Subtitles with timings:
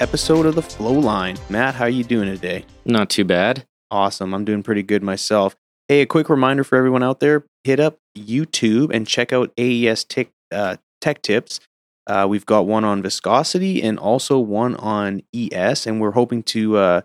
[0.00, 1.36] episode of the Flow Line.
[1.50, 2.64] Matt, how you doing today?
[2.84, 3.66] Not too bad.
[3.90, 4.34] Awesome.
[4.34, 5.54] I'm doing pretty good myself.
[5.88, 10.04] Hey, a quick reminder for everyone out there: hit up YouTube and check out AES
[10.04, 11.60] Tech, uh, tech Tips.
[12.06, 16.76] Uh, we've got one on viscosity and also one on ES, and we're hoping to,
[16.76, 17.00] uh,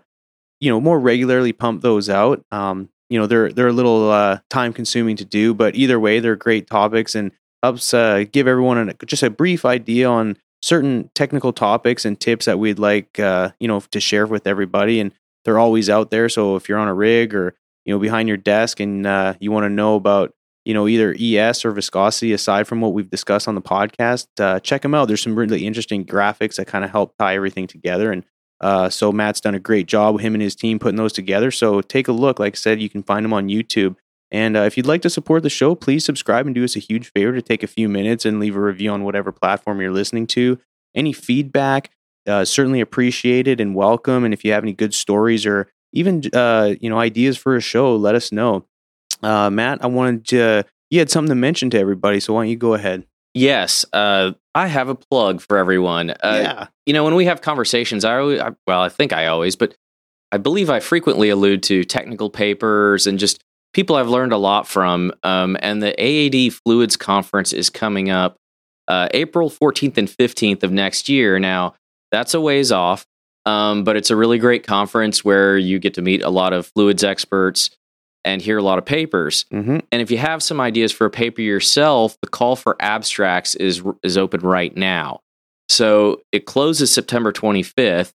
[0.60, 2.44] you know, more regularly pump those out.
[2.50, 6.18] Um, you know, they're they're a little uh, time consuming to do, but either way,
[6.18, 7.30] they're great topics and
[7.62, 12.46] helps uh, give everyone an, just a brief idea on certain technical topics and tips
[12.46, 15.12] that we'd like uh, you know to share with everybody and
[15.44, 16.28] they're always out there.
[16.28, 19.50] So if you're on a rig or you know behind your desk and uh, you
[19.52, 23.48] want to know about you know either es or viscosity aside from what we've discussed
[23.48, 25.06] on the podcast uh, check them out.
[25.06, 28.24] There's some really interesting graphics that kind of help tie everything together and
[28.62, 31.50] uh, so matt's done a great job with him and his team putting those together.
[31.50, 32.38] So take a look.
[32.40, 33.96] Like i said you can find them on youtube
[34.36, 36.78] and uh, if you'd like to support the show, please subscribe and do us a
[36.78, 39.90] huge favor to take a few minutes and leave a review on whatever platform you're
[39.90, 40.58] listening to.
[40.94, 41.90] Any feedback,
[42.26, 44.24] uh, certainly appreciated and welcome.
[44.24, 47.62] And if you have any good stories or even uh, you know ideas for a
[47.62, 48.66] show, let us know.
[49.22, 50.66] Uh, Matt, I wanted to.
[50.90, 53.06] You had something to mention to everybody, so why don't you go ahead?
[53.32, 56.10] Yes, uh, I have a plug for everyone.
[56.10, 59.28] Uh, yeah, you know when we have conversations, I always, I, well, I think I
[59.28, 59.74] always, but
[60.30, 63.42] I believe I frequently allude to technical papers and just
[63.76, 65.12] people I've learned a lot from.
[65.22, 68.38] Um, and the AADE Fluids Conference is coming up
[68.88, 71.38] uh, April 14th and 15th of next year.
[71.38, 71.74] Now,
[72.10, 73.06] that's a ways off,
[73.44, 76.68] um, but it's a really great conference where you get to meet a lot of
[76.68, 77.68] fluids experts
[78.24, 79.44] and hear a lot of papers.
[79.52, 79.80] mm-hmm.
[79.92, 83.82] And if you have some ideas for a paper yourself, the call for abstracts is
[84.02, 85.20] is open right now.
[85.68, 88.12] So it closes September 25th,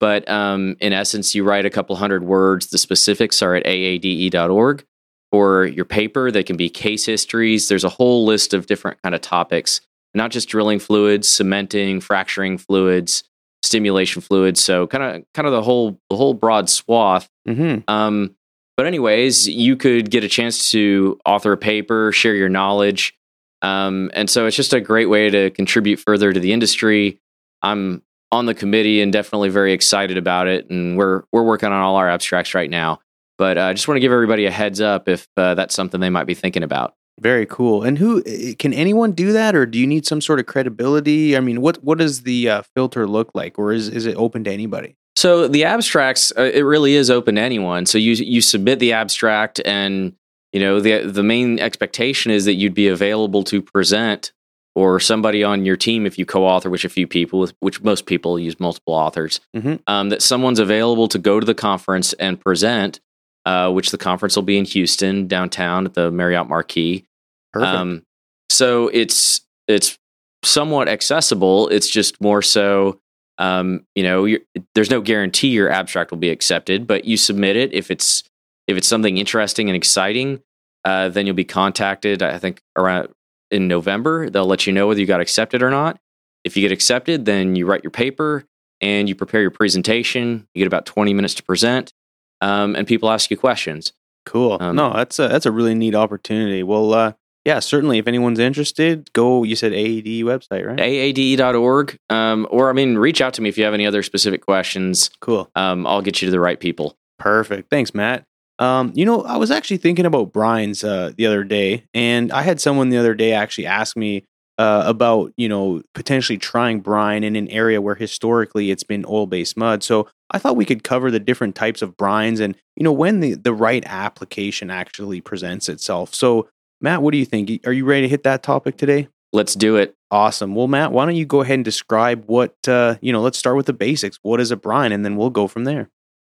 [0.00, 2.66] but um, in essence, you write a couple hundred words.
[2.66, 4.84] The specifics are at aade.org.
[5.30, 7.68] For your paper, they can be case histories.
[7.68, 9.80] There's a whole list of different kind of topics,
[10.14, 13.24] not just drilling fluids, cementing, fracturing fluids,
[13.62, 14.62] stimulation fluids.
[14.62, 17.28] So kind of kind of the whole the whole broad swath.
[17.46, 17.88] Mm-hmm.
[17.88, 18.34] Um,
[18.76, 23.14] but anyways, you could get a chance to author a paper, share your knowledge,
[23.62, 27.20] um, and so it's just a great way to contribute further to the industry.
[27.62, 31.80] I'm on the committee and definitely very excited about it, and we're we're working on
[31.80, 33.00] all our abstracts right now.
[33.38, 36.00] But I uh, just want to give everybody a heads up if uh, that's something
[36.00, 36.94] they might be thinking about.
[37.20, 37.82] Very cool.
[37.82, 38.22] And who
[38.54, 41.36] can anyone do that, or do you need some sort of credibility?
[41.36, 44.44] I mean, what what does the uh, filter look like, or is is it open
[44.44, 44.96] to anybody?
[45.16, 47.86] So the abstracts, uh, it really is open to anyone.
[47.86, 50.14] So you you submit the abstract, and
[50.52, 54.32] you know the the main expectation is that you'd be available to present,
[54.76, 58.38] or somebody on your team if you co-author with a few people, which most people
[58.38, 59.40] use multiple authors.
[59.56, 59.76] Mm-hmm.
[59.88, 63.00] Um, that someone's available to go to the conference and present,
[63.48, 67.06] uh, which the conference will be in Houston downtown at the Marriott Marquis.
[67.54, 67.74] Perfect.
[67.74, 68.02] Um,
[68.50, 69.98] so it's it's
[70.44, 71.68] somewhat accessible.
[71.68, 73.00] It's just more so,
[73.38, 74.40] um, you know, you're,
[74.74, 78.22] there's no guarantee your abstract will be accepted, but you submit it if it's
[78.66, 80.42] if it's something interesting and exciting,
[80.84, 82.22] uh, then you'll be contacted.
[82.22, 83.08] I think around
[83.50, 85.98] in November they'll let you know whether you got accepted or not.
[86.44, 88.44] If you get accepted, then you write your paper
[88.82, 90.46] and you prepare your presentation.
[90.52, 91.94] You get about 20 minutes to present,
[92.40, 93.92] um, and people ask you questions.
[94.26, 94.58] Cool.
[94.60, 96.62] Um, no, that's a that's a really neat opportunity.
[96.62, 97.12] Well, uh,
[97.44, 97.98] yeah, certainly.
[97.98, 99.42] If anyone's interested, go.
[99.42, 100.78] You said AED website, right?
[100.78, 104.44] aade.org um, or i mean reach out to me if you have any other specific
[104.44, 105.50] questions cool.
[105.54, 107.68] um, i'll get you to the right people Perfect.
[107.68, 108.24] Thanks, Matt.
[108.58, 112.42] Um, you know, I was actually thinking about brines uh, the other day, and I
[112.42, 114.24] had someone the other day actually ask me
[114.58, 119.56] uh, about you know potentially trying brine in an area where historically it's been oil-based
[119.56, 119.82] mud.
[119.82, 123.20] So I thought we could cover the different types of brines and you know when
[123.20, 126.14] the the right application actually presents itself.
[126.14, 126.48] So
[126.80, 127.66] Matt, what do you think?
[127.66, 129.08] Are you ready to hit that topic today?
[129.34, 130.54] let's do it Awesome.
[130.54, 133.20] Well, Matt, why don't you go ahead and describe what uh, you know?
[133.20, 134.18] Let's start with the basics.
[134.22, 135.90] What is a brine, and then we'll go from there.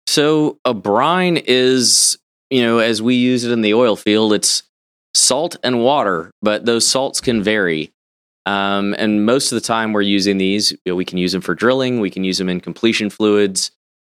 [0.06, 2.18] so a brine is
[2.50, 4.62] you know as we use it in the oil field it's
[5.14, 7.92] salt and water but those salts can vary
[8.48, 11.40] um, and most of the time we're using these you know, we can use them
[11.42, 13.70] for drilling we can use them in completion fluids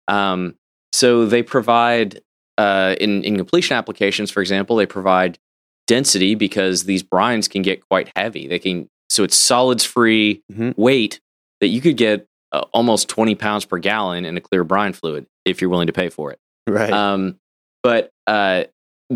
[0.09, 0.55] um,
[0.93, 2.21] so they provide
[2.59, 5.39] uh, in, in completion applications for example they provide
[5.87, 10.77] density because these brines can get quite heavy they can so it's solids free Mhm.
[10.77, 11.21] weight
[11.61, 15.27] that you could get uh, almost 20 pounds per gallon in a clear brine fluid
[15.45, 16.39] if you're willing to pay for it.
[16.69, 16.93] Right.
[16.93, 17.39] Um,
[17.83, 18.65] but uh,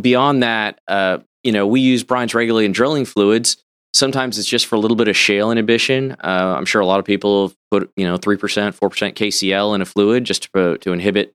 [0.01, 3.57] beyond that, uh, you know, we use brines regularly in drilling fluids.
[3.93, 6.13] Sometimes it's just for a little bit of shale inhibition.
[6.23, 9.75] Uh, I'm sure a lot of people put you know three percent, four percent KCl
[9.75, 11.35] in a fluid just to to inhibit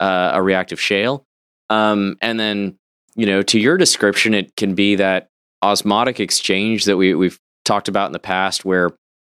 [0.00, 1.24] uh, a reactive shale.
[1.70, 2.78] Um, and then
[3.16, 5.28] you know, to your description, it can be that
[5.62, 8.90] osmotic exchange that we we've talked about in the past, where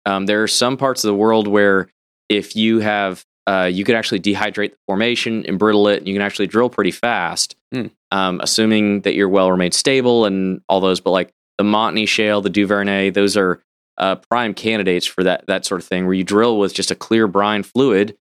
[0.06, 1.88] um, there are some parts of the world where
[2.30, 6.22] if you have uh, you could actually dehydrate the formation, embrittle it, and you can
[6.22, 7.88] actually drill pretty fast, Hmm.
[8.12, 11.00] um, assuming that your well remains stable and all those.
[11.00, 13.62] But like the Montney Shale, the Duvernay, those are
[13.98, 16.96] uh, prime candidates for that that sort of thing, where you drill with just a
[16.96, 18.18] clear brine fluid,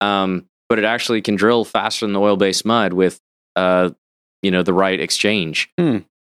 [0.00, 3.20] um, but it actually can drill faster than the oil based mud with
[3.54, 3.90] uh,
[4.42, 5.70] you know the right exchange.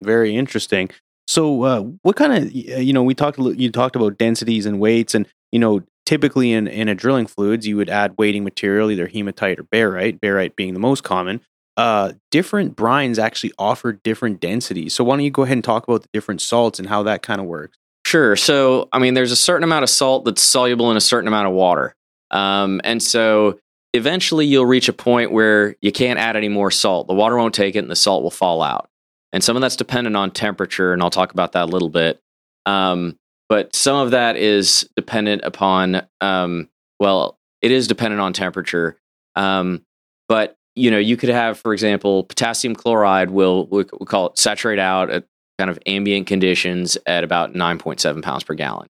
[0.01, 0.89] Very interesting.
[1.27, 5.13] So, uh, what kind of you know we talked you talked about densities and weights,
[5.13, 9.07] and you know typically in in a drilling fluids you would add weighting material, either
[9.07, 10.21] hematite or barite.
[10.21, 11.41] Barite being the most common.
[11.77, 14.93] Uh, different brines actually offer different densities.
[14.93, 17.21] So, why don't you go ahead and talk about the different salts and how that
[17.21, 17.77] kind of works?
[18.05, 18.35] Sure.
[18.35, 21.47] So, I mean, there's a certain amount of salt that's soluble in a certain amount
[21.47, 21.95] of water.
[22.31, 23.59] Um, and so
[23.93, 27.07] eventually you'll reach a point where you can't add any more salt.
[27.07, 28.89] The water won't take it and the salt will fall out.
[29.33, 32.21] And some of that's dependent on temperature, and I'll talk about that a little bit.
[32.65, 33.17] Um,
[33.49, 36.69] but some of that is dependent upon, um,
[36.99, 38.97] well, it is dependent on temperature.
[39.35, 39.83] Um,
[40.29, 44.37] but you know, you could have, for example, potassium chloride will we we call it
[44.37, 45.25] saturate out at
[45.57, 48.87] kind of ambient conditions at about 9.7 pounds per gallon.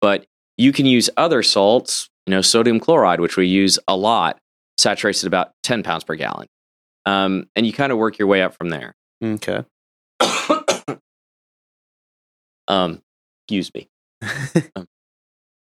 [0.00, 0.26] But
[0.56, 4.38] you can use other salts, you know, sodium chloride, which we use a lot,
[4.78, 6.46] saturates at about 10 pounds per gallon.
[7.04, 8.94] Um, and you kind of work your way up from there.
[9.22, 9.64] Okay.
[12.68, 13.02] um,
[13.46, 13.88] excuse me.
[14.76, 14.86] Um,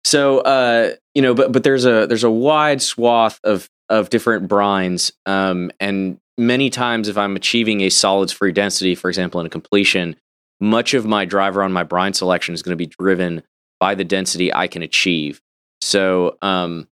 [0.03, 4.47] so uh, you know, but but there's a there's a wide swath of of different
[4.47, 9.45] brines, um, and many times if I'm achieving a solids free density, for example, in
[9.45, 10.15] a completion,
[10.59, 13.43] much of my driver on my brine selection is going to be driven
[13.79, 15.41] by the density I can achieve.
[15.81, 16.87] So, um,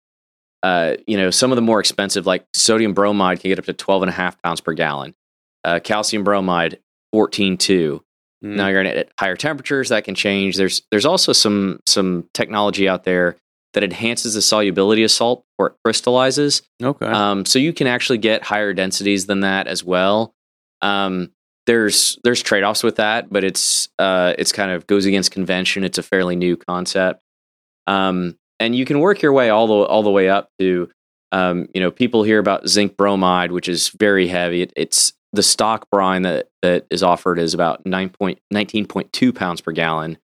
[0.63, 3.73] uh, you know, some of the more expensive, like sodium bromide, can get up to
[3.73, 5.15] 12 and a half pounds per gallon.
[5.65, 6.79] Uh, calcium bromide,
[7.15, 8.01] 14.2.
[8.45, 8.57] Mm.
[8.57, 10.57] Now you're at higher temperatures that can change.
[10.57, 13.37] There's there's also some some technology out there
[13.75, 16.63] that enhances the solubility of salt or it crystallizes.
[16.83, 17.07] okay.
[17.07, 20.35] Um, so you can actually get higher densities than that as well.
[20.81, 21.33] Um,
[21.67, 25.85] there's there's trade offs with that, but it's uh, it's kind of goes against convention.
[25.85, 27.23] It's a fairly new concept,
[27.87, 30.91] um, and you can work your way all the all the way up to
[31.33, 34.63] um, you know people hear about zinc bromide, which is very heavy.
[34.63, 39.61] It, it's the stock brine that that is offered is about 9 point, 19.2 pounds
[39.61, 40.19] per gallon.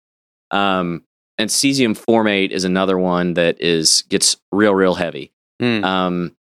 [0.51, 1.05] Um,
[1.41, 5.85] and cesium formate is another one that is gets real real heavy Mm.
[5.85, 6.37] um,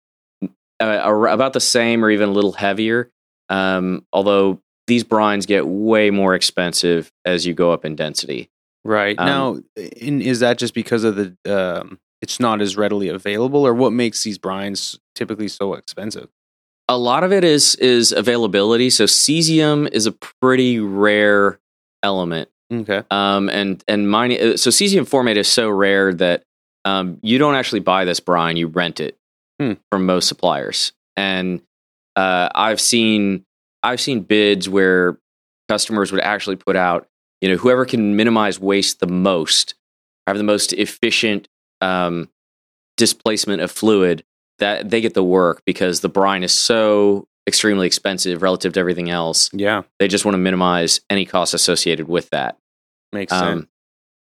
[0.79, 3.11] uh, about the same or even a little heavier.
[3.49, 8.51] Um, although these brines get way more expensive as you go up in density.
[8.85, 13.09] right um, now, in, is that just because of the um, it's not as readily
[13.09, 16.29] available, or what makes these brines typically so expensive?
[16.89, 18.91] A lot of it is is availability.
[18.91, 21.59] So cesium is a pretty rare
[22.03, 23.03] element, Okay.
[23.11, 24.41] um, and and mining.
[24.41, 26.43] uh, So cesium formate is so rare that
[26.85, 29.17] um, you don't actually buy this brine; you rent it
[29.61, 29.75] Hmm.
[29.91, 30.93] from most suppliers.
[31.17, 31.63] And
[32.17, 33.45] uh, I've seen
[33.83, 35.19] I've seen bids where
[35.69, 37.07] customers would actually put out,
[37.41, 39.75] you know, whoever can minimize waste the most,
[40.27, 41.49] have the most efficient
[41.81, 42.29] um,
[42.97, 44.25] displacement of fluid,
[44.59, 49.09] that they get the work because the brine is so extremely expensive relative to everything
[49.11, 49.51] else.
[49.53, 52.57] Yeah, They just want to minimize any costs associated with that.
[53.13, 53.43] makes sense.
[53.63, 53.69] Um,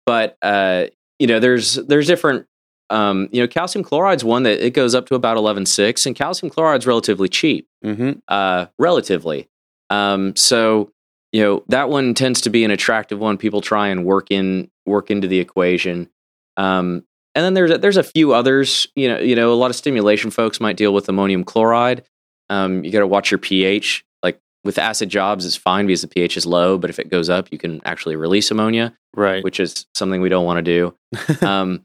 [0.04, 0.86] but uh,
[1.18, 2.46] you know, there's there's different.
[2.88, 6.14] Um, you know, calcium chloride's one that it goes up to about eleven six, and
[6.14, 8.12] calcium chloride's relatively cheap, Mm-hmm.
[8.28, 9.48] uh, relatively.
[9.90, 10.92] Um, so
[11.32, 13.38] you know that one tends to be an attractive one.
[13.38, 16.08] People try and work in work into the equation.
[16.56, 17.04] Um,
[17.34, 18.86] and then there's a, there's a few others.
[18.94, 22.04] You know, you know, a lot of stimulation folks might deal with ammonium chloride.
[22.50, 24.04] Um, you got to watch your pH.
[24.22, 27.28] Like with acid jobs, it's fine because the pH is low, but if it goes
[27.28, 29.42] up, you can actually release ammonia Right.
[29.42, 30.92] which is something we don't want to
[31.40, 31.40] do.
[31.46, 31.82] um,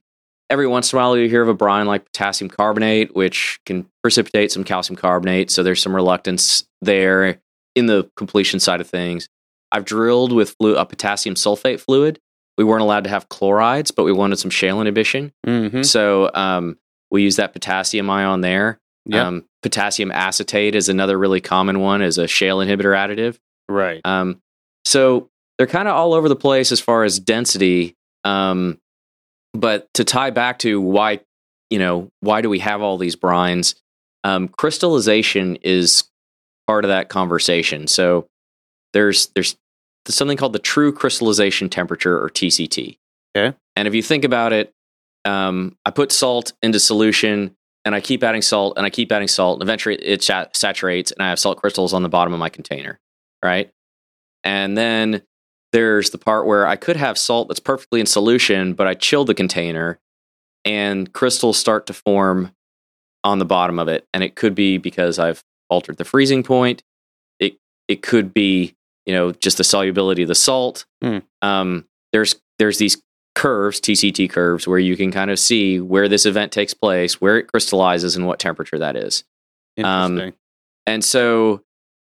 [0.49, 3.87] every once in a while, you hear of a brine like potassium carbonate, which can
[4.03, 5.49] precipitate some calcium carbonate.
[5.49, 7.39] So there's some reluctance there
[7.75, 9.29] in the completion side of things.
[9.71, 12.19] I've drilled with flu- a potassium sulfate fluid.
[12.57, 15.31] We weren't allowed to have chlorides, but we wanted some shale inhibition.
[15.47, 15.83] mm-hmm.
[15.83, 16.77] So um,
[17.09, 18.77] we use that potassium ion there.
[19.05, 19.27] Yeah.
[19.27, 23.37] Um, potassium acetate is another really common one as a shale inhibitor additive.
[23.69, 24.01] Right.
[24.03, 24.41] Um,
[24.85, 27.95] so they're kind of all over the place as far as density.
[28.23, 28.79] Um,
[29.53, 31.19] but to tie back to why
[31.71, 33.75] you know, why do we have all these brines?
[34.23, 36.03] Um, crystallization is
[36.67, 37.87] part of that conversation.
[37.87, 38.27] So
[38.93, 39.57] there's there's
[40.07, 42.97] something called the true crystallization temperature or TCT.
[43.35, 43.57] Okay.
[43.75, 44.73] And if you think about it,
[45.23, 49.27] um, I put salt into solution and I keep adding salt and I keep adding
[49.27, 52.39] salt and eventually it sat- saturates and I have salt crystals on the bottom of
[52.39, 52.99] my container,
[53.43, 53.71] right?
[54.43, 55.23] And then
[55.71, 59.25] there's the part where I could have salt that's perfectly in solution, but I chill
[59.25, 59.99] the container
[60.65, 62.51] and crystals start to form
[63.23, 64.05] on the bottom of it.
[64.13, 66.83] And it could be because I've altered the freezing point.
[67.39, 67.57] It
[67.87, 70.85] it could be, you know, just the solubility of the salt.
[71.01, 71.19] Hmm.
[71.41, 73.01] Um, there's there's these
[73.35, 77.37] curves, TCT curves, where you can kind of see where this event takes place, where
[77.37, 79.23] it crystallizes, and what temperature that is.
[79.83, 80.33] Um, Interesting.
[80.87, 81.61] And so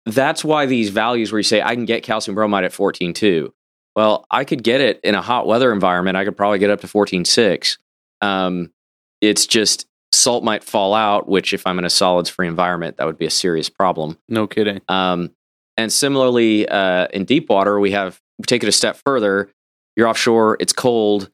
[0.06, 3.52] that's why these values where you say I can get calcium bromide at 14.2.
[3.96, 6.16] Well, I could get it in a hot weather environment.
[6.16, 7.78] I could probably get up to 14.6.
[8.20, 8.72] Um,
[9.20, 13.06] it's just salt might fall out, which if I'm in a solids free environment, that
[13.06, 14.18] would be a serious problem.
[14.28, 14.80] no kidding.
[14.88, 15.30] Um,
[15.76, 19.50] and similarly, uh, in deep water, we have we take it a step further.
[19.96, 21.30] You're offshore, it's cold.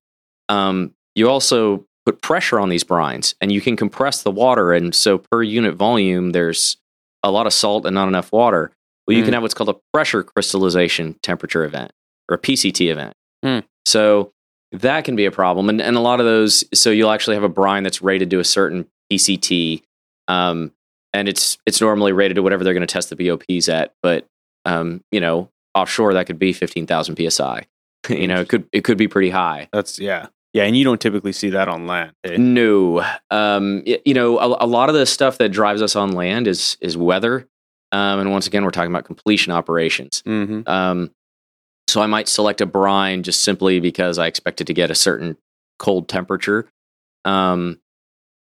[0.49, 4.73] Um, you also put pressure on these brines, and you can compress the water.
[4.73, 6.76] And so, per unit volume, there's
[7.23, 8.73] a lot of salt and not enough water.
[9.07, 9.26] Well, you Mm.
[9.26, 11.93] can have what's called a pressure crystallization temperature event
[12.29, 13.14] or a PCT event.
[13.45, 13.64] Mm.
[13.87, 14.33] So
[14.73, 16.64] that can be a problem, and and a lot of those.
[16.75, 19.83] So you'll actually have a brine that's rated to a certain PCT,
[20.29, 20.73] um,
[21.12, 23.93] and it's it's normally rated to whatever they're going to test the BOPs at.
[24.02, 24.26] But
[24.64, 27.67] um, you know, offshore that could be fifteen thousand psi.
[28.11, 29.69] You know, it could it could be pretty high.
[29.73, 30.26] That's yeah.
[30.52, 32.12] Yeah, and you don't typically see that on land.
[32.25, 32.37] eh?
[32.37, 36.49] No, um, you know, a, a lot of the stuff that drives us on land
[36.49, 37.47] is is weather,
[37.93, 40.25] um, and once again, we're talking about completion operations.
[40.26, 40.69] Mm-hmm.
[40.69, 41.12] Um,
[41.87, 45.37] so I might select a brine just simply because I expected to get a certain
[45.79, 46.69] cold temperature.
[47.25, 47.81] Um,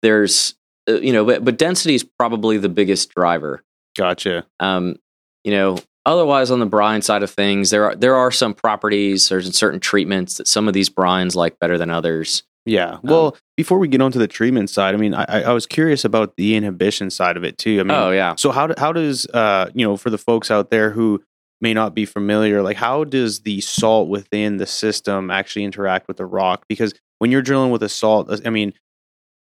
[0.02, 0.54] there's,
[0.88, 3.62] uh, you know, but, but density is probably the biggest driver.
[3.96, 4.46] Gotcha.
[4.60, 4.96] Um,
[5.42, 5.78] you know,
[6.10, 9.80] otherwise on the brine side of things, there are there are some properties, there's certain
[9.80, 12.42] treatments that some of these brines like better than others.
[12.66, 12.98] Yeah.
[13.02, 16.04] Well, before we get on to the treatment side, I mean, I, I- was curious
[16.04, 17.80] about the inhibition side of it too.
[17.80, 20.50] I mean, oh yeah, so how do, how does uh you know for the folks
[20.50, 21.22] out there who
[21.62, 26.16] may not be familiar, like how does the salt within the system actually interact with
[26.16, 26.64] the rock?
[26.68, 28.72] Because when you're drilling with a salt, I mean,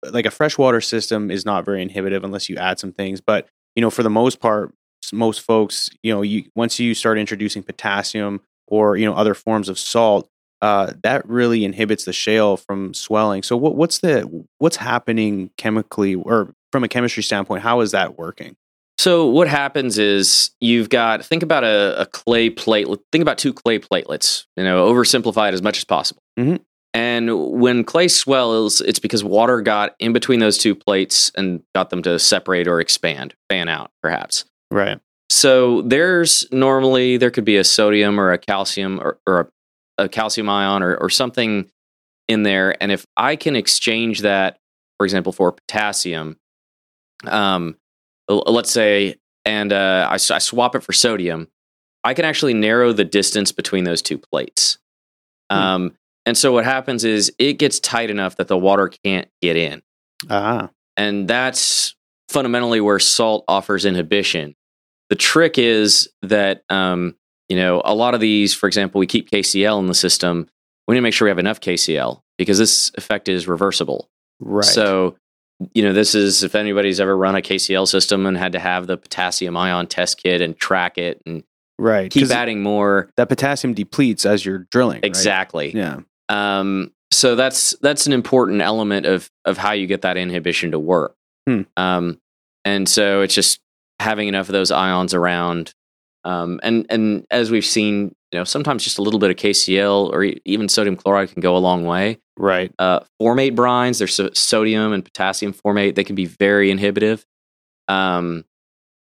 [0.10, 3.22] like a freshwater system is not very inhibitive unless you add some things.
[3.22, 4.74] But you know, for the most part,
[5.14, 9.70] most folks, you know, you once you start introducing potassium or you know other forms
[9.70, 10.30] of salt,
[10.62, 13.44] uh, that really inhibits the shale from swelling.
[13.44, 17.64] So what, what's the what's happening chemically or from a chemistry standpoint?
[17.64, 18.56] How is that working?
[18.98, 23.00] So what happens is you've got think about a, a clay platelet.
[23.12, 24.46] Think about two clay platelets.
[24.56, 26.22] You know, oversimplify it as much as possible.
[26.40, 26.60] Mhm.
[26.94, 31.90] And when clay swells, it's because water got in between those two plates and got
[31.90, 34.44] them to separate or expand, fan out, perhaps.
[34.72, 35.00] Right.
[35.30, 39.52] So there's normally there could be a sodium or a calcium or, or
[39.98, 41.70] a, a calcium ion or, or something
[42.28, 44.60] in there, and if I can exchange that,
[44.98, 46.38] for example, for potassium,
[47.26, 47.76] um,
[48.28, 51.48] let's say, and uh, I, I swap it for sodium,
[52.04, 54.78] I can actually narrow the distance between those two plates.
[55.52, 55.58] Hmm.
[55.58, 59.56] Um, and so what happens is it gets tight enough that the water can't get
[59.56, 59.82] in.
[60.30, 60.70] Ah.
[60.98, 61.96] And that's
[62.30, 64.56] fundamentally where salt offers inhibition.
[65.12, 67.16] The trick is that, um,
[67.50, 70.48] you know, a lot of these, for example, we keep KCl in the system.
[70.88, 74.10] We need to make sure we have enough KCl because this effect is reversible.
[74.40, 74.64] Right.
[74.64, 75.18] So,
[75.74, 78.88] you know, this is if anybody's ever run a KCl system and had to have
[78.88, 81.44] the potassium ion test kit and track it and
[81.78, 82.10] right.
[82.10, 83.10] keep adding more.
[83.18, 85.00] that potassium depletes as you're drilling.
[85.00, 85.06] right?
[85.06, 85.76] Exactly.
[85.76, 86.00] Yeah.
[86.30, 90.80] Um, so that's that's an important element of of how you get that inhibition to
[90.80, 91.18] work.
[91.46, 91.64] Hmm.
[91.76, 92.22] Um,
[92.64, 93.60] and so it's just
[94.02, 95.74] having enough of those ions around.
[96.24, 100.12] Um, and and as we've seen, you know, sometimes just a little bit of KCl
[100.12, 102.20] or e- even sodium chloride can go a long way.
[102.38, 102.72] Right.
[102.78, 105.96] Uh, formate brines, there's so- sodium and potassium formate.
[105.96, 107.26] They can be very inhibitive.
[107.88, 108.46] Um,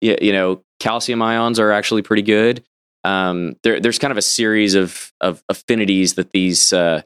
[0.01, 2.63] you, you know, calcium ions are actually pretty good.
[3.05, 7.03] Um, there, there's kind of a series of, of affinities that these uh,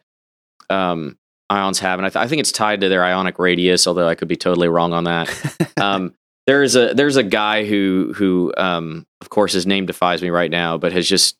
[0.69, 1.17] um,
[1.49, 3.87] ions have, and I, th- I think it's tied to their ionic radius.
[3.87, 5.73] Although I could be totally wrong on that.
[5.81, 6.15] um,
[6.47, 10.51] there's a there's a guy who who um, of course his name defies me right
[10.51, 11.37] now, but has just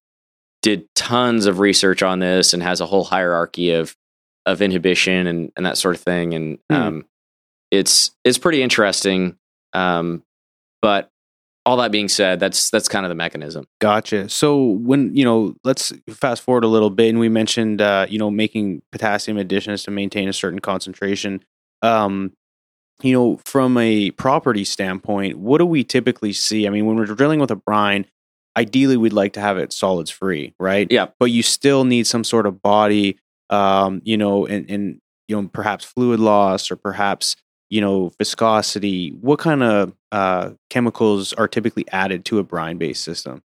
[0.63, 3.97] did tons of research on this and has a whole hierarchy of
[4.47, 6.35] of inhibition and, and that sort of thing.
[6.35, 6.77] And Hmm.
[6.77, 7.05] um,
[7.71, 9.37] it's it's pretty interesting.
[9.73, 10.23] Um,
[10.81, 11.09] but
[11.65, 13.67] all that being said, that's that's kind of the mechanism.
[13.81, 14.29] Gotcha.
[14.29, 18.19] So when you know, let's fast forward a little bit, and we mentioned uh, you
[18.19, 21.43] know making potassium additions to maintain a certain concentration.
[21.83, 22.33] Um,
[23.03, 26.67] you know, from a property standpoint, what do we typically see?
[26.67, 28.07] I mean, when we're drilling with a brine,
[28.57, 30.87] ideally we'd like to have it solids free, right?
[30.91, 31.09] Yeah.
[31.19, 33.19] But you still need some sort of body,
[33.51, 37.37] um, you know, and, and you know, perhaps fluid loss or perhaps
[37.71, 39.11] you know viscosity.
[39.21, 43.43] What kind of uh, chemicals are typically added to a brine-based system?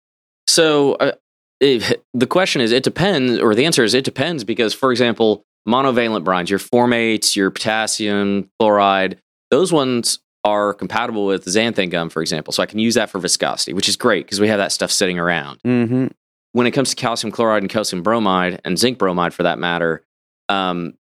[0.47, 1.11] So uh,
[1.59, 5.43] it, the question is, it depends, or the answer is, it depends because, for example,
[5.67, 9.19] monovalent brines, your formates, your potassium chloride,
[9.53, 12.51] those ones are compatible with xanthan gum, for example.
[12.51, 14.89] So I can use that for viscosity, which is great because we have that stuff
[14.89, 15.59] sitting around.
[15.63, 16.07] Mm-hmm.
[16.53, 20.03] When it comes to calcium chloride and calcium bromide and zinc bromide, for that matter,
[20.49, 20.95] um,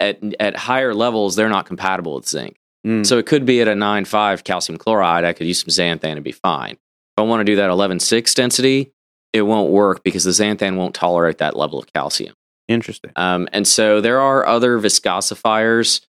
[0.00, 2.58] at at higher levels, they're not compatible with zinc.
[2.86, 3.06] Mm.
[3.06, 5.24] So it could be at a 9.5 calcium chloride.
[5.24, 6.72] I could use some xanthan and be fine.
[6.72, 8.92] If I want to do that 11.6 density,
[9.32, 12.34] it won't work because the xanthan won't tolerate that level of calcium.
[12.68, 13.12] Interesting.
[13.16, 16.02] Um, and so there are other viscosifiers.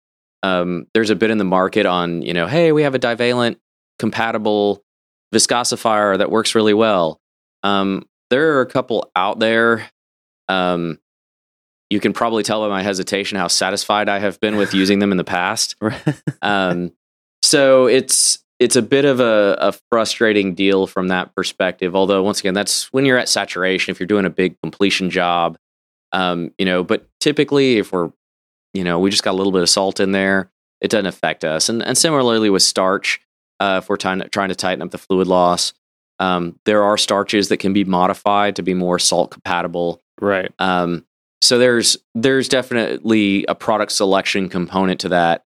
[0.42, 3.58] Um, there's a bit in the market on, you know, hey, we have a divalent
[3.98, 4.82] compatible
[5.34, 7.20] viscosifier that works really well.
[7.62, 9.90] Um, there are a couple out there.
[10.48, 10.98] Um,
[11.90, 15.10] you can probably tell by my hesitation how satisfied I have been with using them
[15.10, 15.76] in the past.
[16.42, 16.92] Um,
[17.42, 21.94] so it's it's a bit of a, a frustrating deal from that perspective.
[21.94, 23.92] Although once again, that's when you're at saturation.
[23.92, 25.56] If you're doing a big completion job,
[26.12, 26.82] um, you know.
[26.82, 28.10] But typically, if we're
[28.74, 31.44] you know we just got a little bit of salt in there, it doesn't affect
[31.44, 31.68] us.
[31.68, 33.20] And and similarly with starch,
[33.60, 35.72] uh, if we're trying to, trying to tighten up the fluid loss,
[36.18, 40.00] um, there are starches that can be modified to be more salt compatible.
[40.20, 40.52] right.
[40.58, 41.04] Um,
[41.40, 45.44] so there's there's definitely a product selection component to that.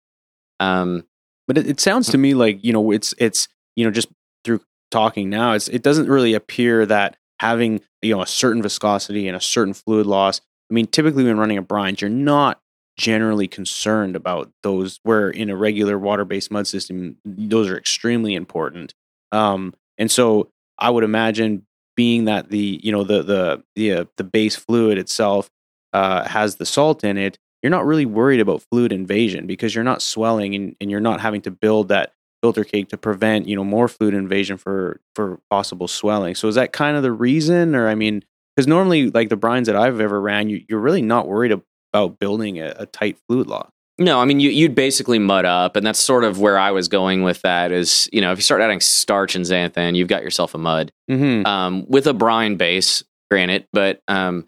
[0.59, 1.05] Um,
[1.47, 4.07] But it, it sounds to me like you know it's it's you know just
[4.45, 9.27] through talking now, it's it doesn't really appear that having you know a certain viscosity
[9.27, 10.39] and a certain fluid loss.
[10.69, 12.60] I mean, typically when running a brine, you're not
[12.97, 14.99] generally concerned about those.
[15.03, 18.93] Where in a regular water-based mud system, those are extremely important.
[19.31, 21.65] Um, and so I would imagine
[21.95, 25.49] being that the you know the the the uh, the base fluid itself
[25.93, 29.83] uh, has the salt in it, you're not really worried about fluid invasion because you're
[29.83, 33.55] not swelling and, and you're not having to build that filter cake to prevent you
[33.55, 36.35] know more fluid invasion for for possible swelling.
[36.35, 38.23] So is that kind of the reason, or I mean,
[38.55, 41.51] because normally like the brines that I've ever ran, you, you're really not worried
[41.93, 43.69] about building a, a tight fluid lock.
[43.99, 46.87] no, I mean you, you'd basically mud up, and that's sort of where I was
[46.87, 47.71] going with that.
[47.71, 50.91] Is you know if you start adding starch and xanthan, you've got yourself a mud
[51.09, 51.45] Mm-hmm.
[51.45, 54.47] um, with a brine base, granted, but um,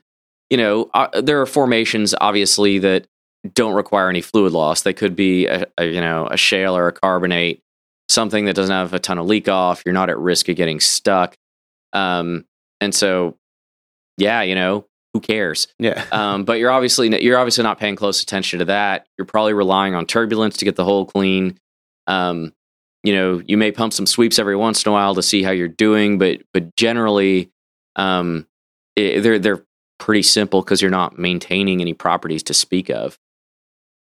[0.49, 3.05] you know uh, there are formations obviously that
[3.53, 4.83] don't require any fluid loss.
[4.83, 7.61] They could be a, a you know a shale or a carbonate,
[8.07, 9.83] something that doesn't have a ton of leak off.
[9.85, 11.35] You're not at risk of getting stuck,
[11.91, 12.45] um,
[12.79, 13.35] and so
[14.17, 15.67] yeah, you know who cares.
[15.79, 16.03] Yeah.
[16.11, 19.07] Um, but you're obviously you're obviously not paying close attention to that.
[19.17, 21.57] You're probably relying on turbulence to get the hole clean.
[22.07, 22.53] Um,
[23.03, 25.51] you know, you may pump some sweeps every once in a while to see how
[25.51, 27.51] you're doing, but but generally,
[27.95, 28.47] um,
[28.95, 29.65] it, they're they're
[29.99, 33.17] pretty simple because you're not maintaining any properties to speak of.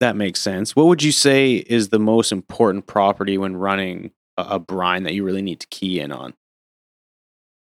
[0.01, 0.77] That makes sense.
[0.77, 5.15] What would you say is the most important property when running a, a brine that
[5.15, 6.35] you really need to key in on?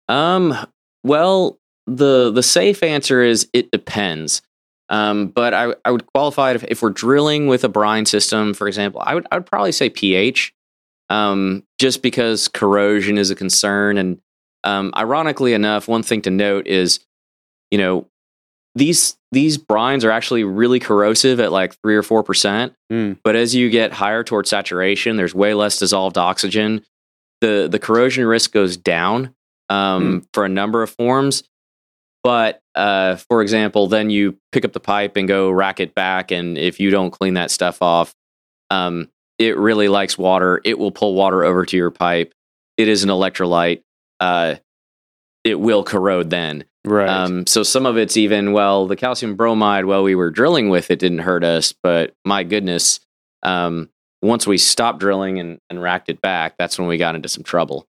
[0.07, 0.55] Um,
[1.03, 1.59] well,
[1.95, 4.41] the the safe answer is it depends.
[4.89, 8.55] Um, but I, I would qualify it if, if we're drilling with a brine system,
[8.55, 10.53] for example, I would I would probably say pH,
[11.09, 13.97] um, just because corrosion is a concern.
[13.97, 14.19] And
[14.63, 16.99] um, ironically enough, one thing to note is,
[17.69, 18.07] you know,
[18.73, 22.73] these these brines are actually really corrosive at like three or four percent.
[22.91, 23.19] Mm.
[23.23, 26.83] But as you get higher towards saturation, there's way less dissolved oxygen.
[27.41, 29.35] the The corrosion risk goes down
[29.69, 31.43] um, for a number of forms.
[32.23, 36.31] But uh, for example, then you pick up the pipe and go rack it back,
[36.31, 38.13] and if you don't clean that stuff off,
[38.69, 40.61] um, it really likes water.
[40.63, 42.33] It will pull water over to your pipe.
[42.77, 43.83] It is an electrolyte.
[44.19, 44.55] Uh,
[45.43, 46.65] it will corrode then.
[46.85, 47.09] Right.
[47.09, 50.91] Um, so some of it's even well, the calcium bromide while we were drilling with
[50.91, 52.99] it didn't hurt us, but my goodness,
[53.43, 53.89] um,
[54.21, 57.43] once we stopped drilling and, and racked it back, that's when we got into some
[57.43, 57.87] trouble.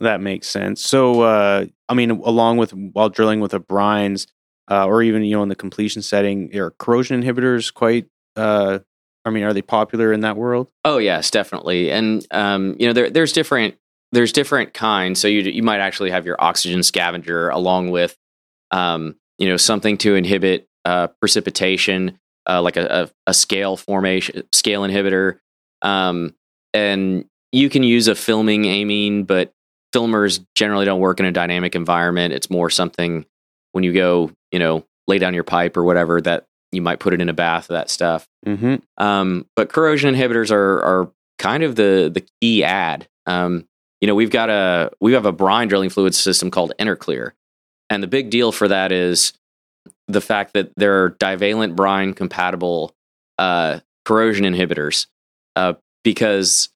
[0.00, 0.84] That makes sense.
[0.84, 4.26] So, uh, I mean, along with while drilling with a brines,
[4.70, 8.06] uh, or even you know in the completion setting, are corrosion inhibitors quite?
[8.36, 8.80] Uh,
[9.24, 10.68] I mean, are they popular in that world?
[10.84, 11.90] Oh yes, definitely.
[11.90, 13.76] And um, you know, there, there's different
[14.12, 15.20] there's different kinds.
[15.20, 18.16] So you you might actually have your oxygen scavenger along with
[18.70, 24.44] um, you know something to inhibit uh, precipitation, uh, like a, a, a scale formation
[24.52, 25.38] scale inhibitor.
[25.82, 26.34] Um,
[26.74, 29.52] and you can use a filming amine, but
[29.94, 32.34] filmers generally don't work in a dynamic environment.
[32.34, 33.24] It's more something
[33.72, 37.14] when you go, you know, lay down your pipe or whatever that you might put
[37.14, 38.26] it in a bath, that stuff.
[38.46, 38.76] Mm-hmm.
[39.02, 43.08] Um, but corrosion inhibitors are are kind of the the key ad.
[43.26, 43.66] Um,
[44.00, 47.32] you know, we've got a we have a brine drilling fluid system called Interclear,
[47.90, 49.32] and the big deal for that is
[50.06, 52.94] the fact that there are divalent brine compatible
[53.38, 55.06] uh, corrosion inhibitors
[55.56, 55.74] uh,
[56.04, 56.70] because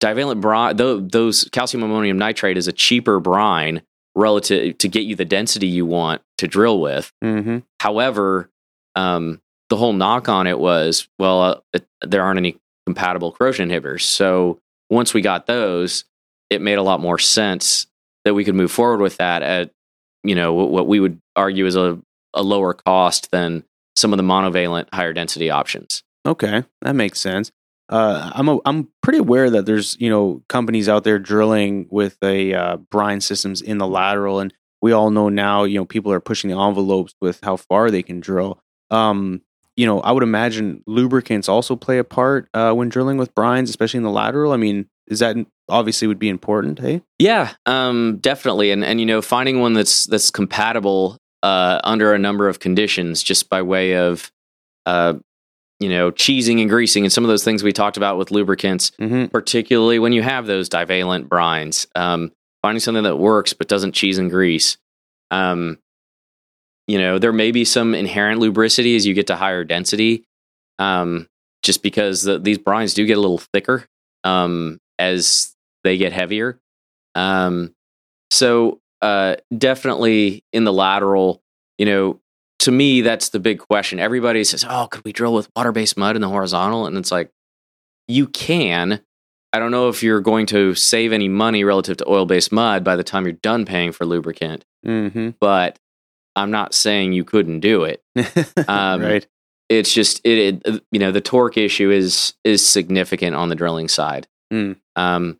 [0.00, 3.82] divalent brine, those calcium ammonium nitrate is a cheaper brine
[4.14, 7.12] relative to get you the density you want to drill with.
[7.22, 7.58] Mm-hmm.
[7.80, 8.50] However,
[8.94, 12.56] um, the whole knock on it was, well, uh, it, there aren't any
[12.86, 14.02] compatible corrosion inhibitors.
[14.02, 14.58] So
[14.90, 16.04] once we got those,
[16.50, 17.86] it made a lot more sense
[18.24, 19.70] that we could move forward with that at,
[20.22, 22.00] you know, what we would argue is a,
[22.34, 23.64] a lower cost than
[23.96, 26.02] some of the monovalent higher density options.
[26.24, 27.52] Okay, that makes sense.
[27.88, 32.16] Uh, I'm a, I'm pretty aware that there's you know companies out there drilling with
[32.22, 36.12] a uh, brine systems in the lateral, and we all know now you know people
[36.12, 38.60] are pushing the envelopes with how far they can drill.
[38.90, 39.42] Um,
[39.76, 43.64] you know, I would imagine lubricants also play a part uh, when drilling with brines,
[43.64, 44.52] especially in the lateral.
[44.52, 45.36] I mean, is that
[45.68, 46.78] obviously would be important?
[46.78, 52.12] Hey, yeah, um, definitely, and and you know, finding one that's that's compatible uh, under
[52.12, 54.32] a number of conditions, just by way of
[54.86, 55.14] uh,
[55.80, 58.92] you know, cheesing and greasing and some of those things we talked about with lubricants,
[59.00, 59.26] mm-hmm.
[59.26, 61.86] particularly when you have those divalent brines.
[61.94, 64.78] Um, finding something that works but doesn't cheese and grease.
[65.30, 65.78] Um,
[66.86, 70.24] you know, there may be some inherent lubricity as you get to higher density,
[70.78, 71.28] um,
[71.62, 73.84] just because the, these brines do get a little thicker
[74.24, 76.58] um, as they get heavier.
[77.14, 77.74] Um,
[78.30, 81.42] so, uh, definitely in the lateral,
[81.78, 82.20] you know,
[82.66, 84.00] to me, that's the big question.
[84.00, 87.30] Everybody says, "Oh, could we drill with water-based mud in the horizontal?" And it's like,
[88.08, 89.02] you can.
[89.52, 92.96] I don't know if you're going to save any money relative to oil-based mud by
[92.96, 94.64] the time you're done paying for lubricant.
[94.84, 95.30] Mm-hmm.
[95.38, 95.78] But
[96.34, 98.02] I'm not saying you couldn't do it.
[98.68, 99.26] Um, right.
[99.68, 103.86] It's just it, it, You know, the torque issue is is significant on the drilling
[103.86, 104.26] side.
[104.52, 104.76] Mm.
[104.96, 105.38] Um,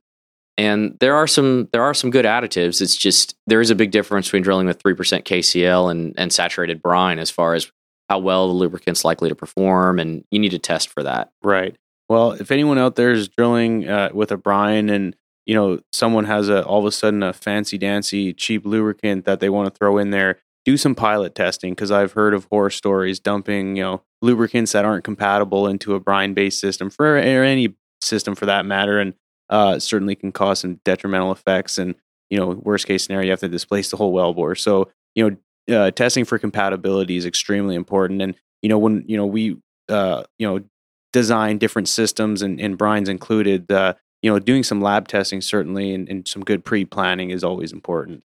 [0.59, 2.81] and there are some there are some good additives.
[2.81, 6.33] It's just there is a big difference between drilling with three percent KCl and and
[6.33, 7.71] saturated brine as far as
[8.09, 11.31] how well the lubricant's likely to perform, and you need to test for that.
[11.42, 11.77] Right.
[12.09, 16.25] Well, if anyone out there is drilling uh, with a brine and you know someone
[16.25, 19.77] has a all of a sudden a fancy dancy cheap lubricant that they want to
[19.77, 23.83] throw in there, do some pilot testing because I've heard of horror stories dumping you
[23.83, 28.47] know lubricants that aren't compatible into a brine based system for or any system for
[28.47, 29.14] that matter, and
[29.51, 31.79] uh, certainly can cause some detrimental effects.
[31.79, 31.95] And
[32.31, 34.59] you know, worst case scenario, you have to displace the whole wellbore.
[34.59, 38.23] So you know, uh, testing for compatibility is extremely important.
[38.23, 39.57] And you know, when you know we
[39.89, 40.65] uh, you know
[41.13, 45.95] design different systems and, and brines included, uh, you know, doing some lab testing certainly
[45.95, 48.23] and, and some good pre planning is always important.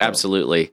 [0.00, 0.08] So.
[0.08, 0.72] Absolutely.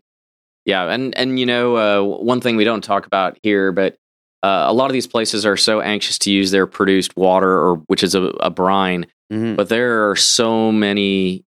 [0.65, 3.95] Yeah, and and you know uh, one thing we don't talk about here, but
[4.43, 7.75] uh, a lot of these places are so anxious to use their produced water, or
[7.87, 9.55] which is a, a brine, Mm-hmm.
[9.55, 11.43] But there are so many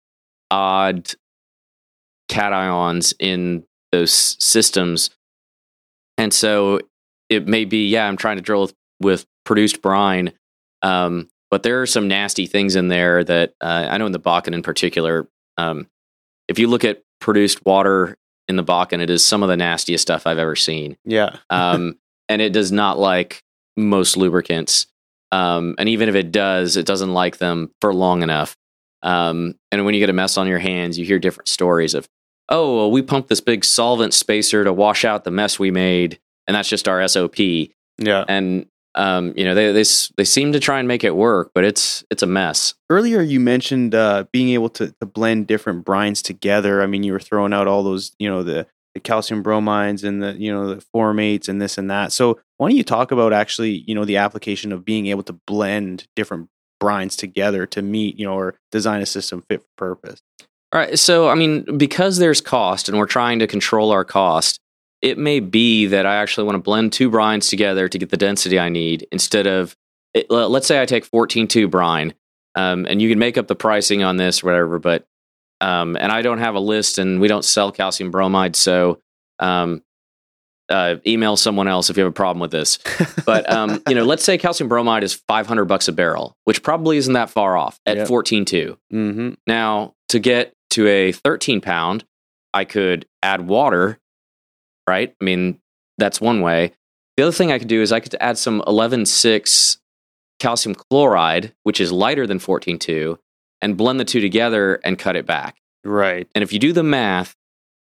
[0.50, 1.12] odd
[2.30, 5.10] cations in those systems.
[6.18, 6.80] And so
[7.28, 10.32] it may be, yeah, I'm trying to drill with, with produced brine.
[10.82, 14.20] Um, but there are some nasty things in there that uh, I know in the
[14.20, 15.28] Bakken in particular.
[15.56, 15.88] Um,
[16.48, 18.16] if you look at produced water
[18.48, 20.96] in the Bakken, it is some of the nastiest stuff I've ever seen.
[21.04, 21.36] Yeah.
[21.50, 23.42] um, and it does not like
[23.76, 24.86] most lubricants.
[25.32, 28.56] Um, and even if it does, it doesn't like them for long enough.
[29.02, 32.08] Um, and when you get a mess on your hands, you hear different stories of,
[32.48, 36.18] oh, well, we pumped this big solvent spacer to wash out the mess we made,
[36.46, 37.38] and that's just our SOP.
[37.98, 38.24] Yeah.
[38.28, 38.66] And
[38.96, 39.84] um, you know, they, they
[40.16, 42.74] they seem to try and make it work, but it's it's a mess.
[42.88, 46.82] Earlier, you mentioned uh, being able to, to blend different brines together.
[46.82, 50.22] I mean, you were throwing out all those, you know, the the calcium bromides and
[50.22, 52.12] the you know the formates and this and that.
[52.12, 55.32] So why don't you talk about actually you know the application of being able to
[55.46, 56.48] blend different
[56.82, 60.20] brines together to meet you know or design a system fit for purpose?
[60.72, 60.98] All right.
[60.98, 64.60] So I mean, because there's cost and we're trying to control our cost,
[65.02, 68.16] it may be that I actually want to blend two brines together to get the
[68.16, 69.76] density I need instead of
[70.14, 72.14] it, let's say I take 14.2 brine.
[72.56, 74.78] Um, and you can make up the pricing on this, or whatever.
[74.78, 75.06] But
[75.60, 79.00] um, and I don't have a list, and we don't sell calcium bromide, so
[79.38, 79.82] um,
[80.70, 82.78] uh, email someone else if you have a problem with this.
[83.26, 86.62] But um, you know, let's say calcium bromide is five hundred bucks a barrel, which
[86.62, 88.08] probably isn't that far off at yep.
[88.08, 88.78] fourteen two.
[88.92, 89.34] Mm-hmm.
[89.46, 92.04] Now, to get to a thirteen pound,
[92.54, 93.98] I could add water,
[94.88, 95.14] right?
[95.20, 95.60] I mean,
[95.98, 96.72] that's one way.
[97.16, 99.78] The other thing I could do is I could add some eleven six
[100.38, 103.18] calcium chloride, which is lighter than fourteen two,
[103.62, 105.56] and blend the two together and cut it back.
[105.84, 106.28] Right.
[106.34, 107.36] And if you do the math,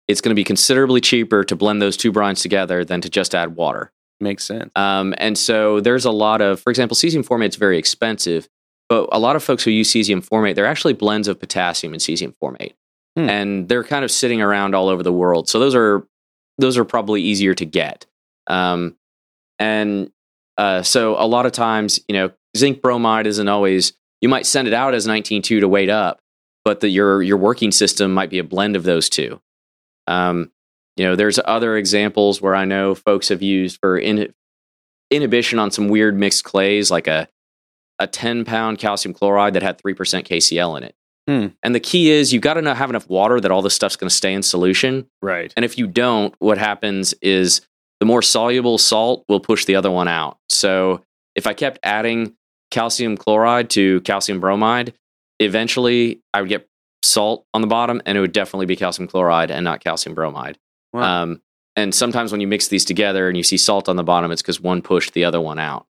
[0.09, 3.35] it's going to be considerably cheaper to blend those two brines together than to just
[3.35, 3.93] add water.
[4.21, 4.71] Makes sense.
[4.77, 8.49] Um, and so there's a lot of, for example, cesium formate is very expensive,
[8.89, 12.01] but a lot of folks who use cesium formate, they're actually blends of potassium and
[12.01, 12.75] cesium formate,
[13.17, 13.29] Hmm.
[13.29, 15.49] and they're kind of sitting around all over the world.
[15.49, 16.07] So those are
[16.59, 18.07] those are probably easier to get.
[18.47, 18.97] Um,
[19.59, 20.11] and
[20.59, 23.93] uh, so a lot of times, you know, zinc bromide isn't always.
[24.23, 26.21] You might send it out as 19.2 to weight up,
[26.65, 29.41] but the, your your working system might be a blend of those two.
[30.07, 30.51] Um,
[30.97, 34.33] you know, there's other examples where I know folks have used for in,
[35.11, 37.29] inhibition on some weird mixed clays, like a
[37.99, 40.95] a 10 pound calcium chloride that had 3% KCl in it.
[41.29, 41.47] Hmm.
[41.63, 44.09] And the key is you've got to have enough water that all this stuff's going
[44.09, 45.07] to stay in solution.
[45.21, 45.53] Right.
[45.57, 47.61] And if you don't, what happens is
[48.01, 50.39] the more soluble salt will push the other one out.
[50.49, 51.05] So
[51.37, 52.35] if I kept adding
[52.73, 54.95] calcium chloride to calcium bromide,
[55.39, 56.69] eventually I would get
[57.05, 60.59] salt on the bottom and it would definitely be calcium chloride and not calcium bromide.
[60.93, 61.23] Wow.
[61.23, 61.43] Um,
[61.77, 64.43] and sometimes when you mix these together and you see salt on the bottom, it's
[64.43, 65.87] because one pushed the other one out.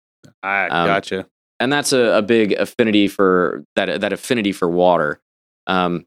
[0.43, 1.27] I um, gotcha.
[1.61, 5.21] And that's a, a big affinity for that that affinity for water,
[5.67, 6.07] um,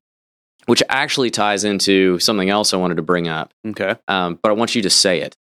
[0.66, 3.54] which actually ties into something else I wanted to bring up.
[3.66, 3.96] Okay.
[4.08, 5.36] Um, but I want you to say it.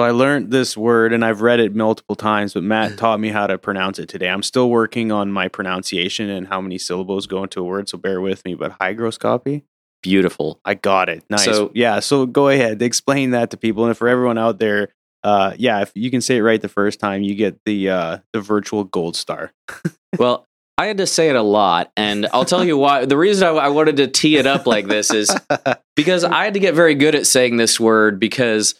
[0.00, 3.28] So I learned this word and I've read it multiple times, but Matt taught me
[3.28, 4.30] how to pronounce it today.
[4.30, 7.98] I'm still working on my pronunciation and how many syllables go into a word, so
[7.98, 8.54] bear with me.
[8.54, 9.64] But hygroscopy,
[10.02, 10.58] Beautiful.
[10.64, 11.22] I got it.
[11.28, 11.44] Nice.
[11.44, 12.00] So- yeah.
[12.00, 14.88] So go ahead, explain that to people, and for everyone out there,
[15.22, 18.18] uh, yeah, if you can say it right the first time, you get the uh,
[18.32, 19.52] the virtual gold star.
[20.18, 20.46] Well,
[20.78, 23.04] I had to say it a lot, and I'll tell you why.
[23.04, 25.30] The reason I, I wanted to tee it up like this is
[25.94, 28.18] because I had to get very good at saying this word.
[28.18, 28.74] Because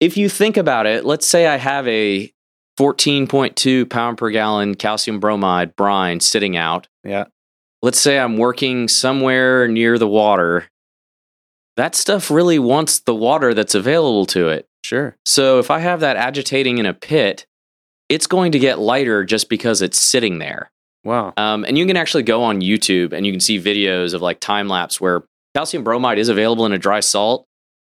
[0.00, 2.32] if you think about it, let's say I have a
[2.78, 6.88] 14.2 pound per gallon calcium bromide brine sitting out.
[7.04, 7.24] Yeah.
[7.82, 10.66] Let's say I'm working somewhere near the water.
[11.76, 14.66] That stuff really wants the water that's available to it.
[14.84, 15.16] Sure.
[15.26, 17.46] So if I have that agitating in a pit,
[18.08, 20.70] it's going to get lighter just because it's sitting there.
[21.04, 21.32] Wow.
[21.36, 24.40] Um, and you can actually go on YouTube and you can see videos of like
[24.40, 25.22] time lapse where
[25.54, 27.46] calcium bromide is available in a dry salt.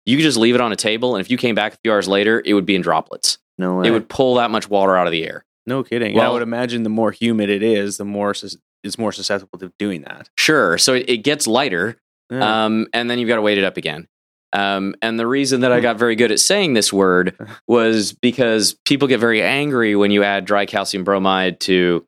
[0.08, 1.92] You could just leave it on a table, and if you came back a few
[1.92, 3.38] hours later, it would be in droplets.
[3.58, 3.88] No way.
[3.88, 5.44] It would pull that much water out of the air.
[5.66, 6.14] no kidding.
[6.14, 9.58] Well, I would imagine the more humid it is, the more sus- it's more susceptible
[9.58, 10.30] to doing that.
[10.38, 10.78] Sure.
[10.78, 11.96] So it, it gets lighter,
[12.30, 12.64] Yeah.
[12.64, 14.06] um, and then you've got to weight it up again.
[14.54, 17.36] Um, and the reason that I got very good at saying this word
[17.68, 22.06] was because people get very angry when you add dry calcium bromide to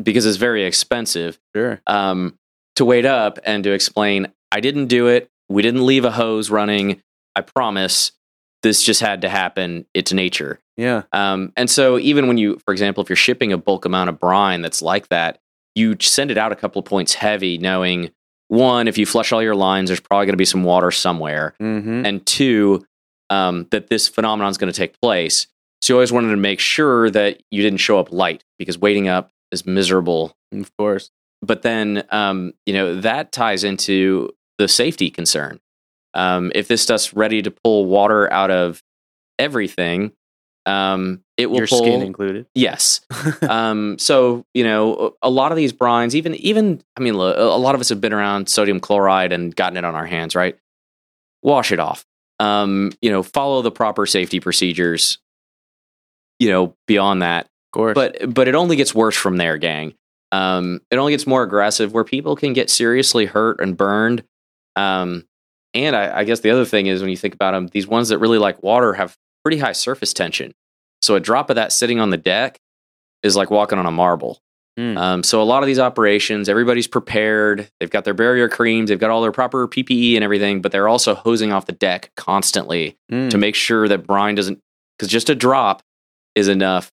[0.00, 1.38] because it's very expensive.
[1.56, 1.80] sure.
[1.88, 2.38] um,
[2.76, 5.28] to weight up and to explain, I didn't do it.
[5.48, 7.02] We didn't leave a hose running.
[7.36, 8.12] I promise.
[8.62, 9.86] This just had to happen.
[9.94, 10.60] It's nature.
[10.76, 11.04] Yeah.
[11.14, 14.18] Um, and so, even when you, for example, if you're shipping a bulk amount of
[14.20, 15.38] brine that's like that,
[15.74, 18.10] you send it out a couple of points heavy, knowing
[18.48, 21.54] one, if you flush all your lines, there's probably going to be some water somewhere,
[21.60, 22.04] Mm-hmm.
[22.04, 22.84] and two,
[23.30, 25.46] um, that this phenomenon is going to take place.
[25.80, 29.08] So, you always wanted to make sure that you didn't show up light because weighting
[29.08, 31.10] up is miserable Of course.
[31.40, 35.60] but then um, you know that ties into the safety concern.
[36.14, 38.82] Um, if this stuff's ready to pull water out of
[39.38, 40.12] everything,
[40.66, 41.78] um, it will Your pull.
[41.78, 42.46] skin included.
[42.54, 43.00] Yes.
[43.48, 47.18] um, so you know, a lot of these brines, even even I mean, a
[47.56, 50.56] lot of us have been around sodium chloride and gotten it on our hands, right?
[51.42, 52.04] Wash it off.
[52.38, 55.18] Um, you know, follow the proper safety procedures.
[56.38, 57.94] You know, beyond that, Of course.
[57.94, 59.94] but but it only gets worse from there, gang.
[60.32, 64.24] Um, it only gets more aggressive where people can get seriously hurt and burned.
[64.76, 65.26] Um,
[65.74, 68.08] and I, I guess the other thing is when you think about them, these ones
[68.08, 70.52] that really like water have pretty high surface tension.
[71.02, 72.58] So a drop of that sitting on the deck
[73.22, 74.38] is like walking on a marble.
[74.76, 74.96] Hmm.
[74.96, 77.68] Um, so a lot of these operations, everybody's prepared.
[77.80, 80.88] They've got their barrier creams, they've got all their proper PPE and everything, but they're
[80.88, 83.30] also hosing off the deck constantly Mm.
[83.30, 84.60] to make sure that brine doesn't
[84.98, 85.82] because just a drop
[86.36, 86.90] is enough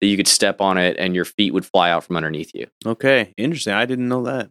[0.00, 2.66] that you could step on it and your feet would fly out from underneath you.
[2.86, 3.32] okay.
[3.36, 3.74] Interesting.
[3.74, 4.48] I didn't know that.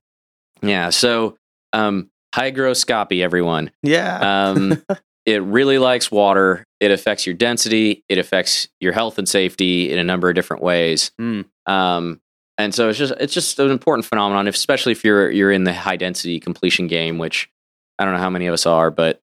[0.61, 0.89] Yeah.
[0.91, 1.37] So
[1.73, 3.71] um hygroscopy, everyone.
[3.83, 4.49] Yeah.
[4.51, 4.83] Um
[5.25, 6.63] it really likes water.
[6.79, 10.63] It affects your density, it affects your health and safety in a number of different
[10.63, 11.11] ways.
[11.17, 11.41] Hmm.
[11.65, 12.21] Um
[12.57, 15.73] and so it's just it's just an important phenomenon, especially if you're you're in the
[15.73, 17.49] high density completion game, which
[17.97, 19.21] I don't know how many of us are, but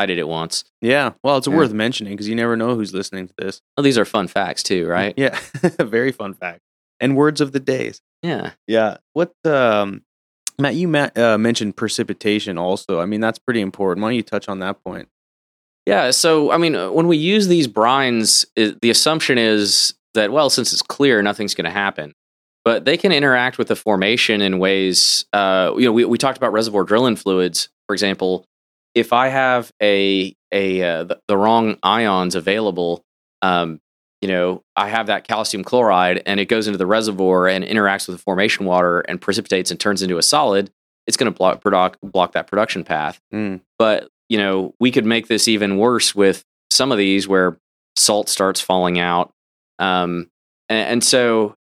[0.00, 0.64] I did it once.
[0.80, 1.12] yeah.
[1.24, 1.56] Well, it's Yeah.
[1.56, 3.60] worth mentioning because you never know who's listening to this.
[3.76, 5.12] Well, these are fun facts too, right?
[5.16, 5.36] Yeah.
[5.80, 6.60] Very fun fact.
[7.00, 8.00] And words of the days.
[8.22, 8.52] Yeah.
[8.66, 8.98] Yeah.
[9.14, 10.02] What um
[10.60, 13.00] Matt, you uh, mentioned precipitation also.
[13.00, 14.02] I mean, that's pretty important.
[14.02, 15.08] Why don't you touch on that point?
[15.86, 16.10] Yeah.
[16.10, 20.50] So, I mean, uh, when we use these brines, i the assumption is that, well,
[20.50, 22.12] since it's clear, nothing's going to happen.
[22.64, 26.36] But they can interact with the formation in ways, uh, you know, we, we talked
[26.36, 28.44] about reservoir drilling fluids, for example.
[28.94, 33.04] If I have a, a uh, the, the wrong ions available,
[33.42, 33.80] um,
[34.20, 38.08] you know, I have that calcium chloride and it goes into the reservoir and interacts
[38.08, 40.70] with the formation water and precipitates and turns into a solid,
[41.06, 43.20] it's going to block, block block that production path.
[43.32, 43.60] Mm.
[43.78, 47.58] But you know, we could make this even worse with some of these where
[47.96, 49.32] salt starts falling out.
[49.78, 50.30] Um,
[50.68, 51.54] and, and so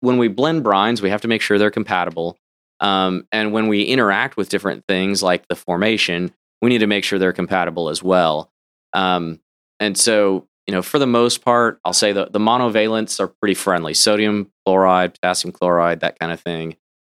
[0.00, 2.38] when we blend brines, we have to make sure they're compatible.
[2.80, 6.32] Um, and when we interact with different things like the formation,
[6.62, 8.50] we need to make sure they're compatible as well.
[8.92, 9.40] Um,
[9.80, 13.54] and so, you know, for the most part, I'll say the, the monovalents are pretty
[13.54, 16.76] friendly sodium chloride, potassium chloride, that kind of thing.